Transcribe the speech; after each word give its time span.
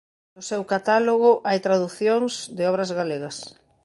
No 0.35 0.41
seu 0.49 0.61
catálogo 0.73 1.31
hai 1.47 1.59
traducións 1.67 2.33
e 2.61 2.63
obras 2.71 2.91
galegas. 2.99 3.37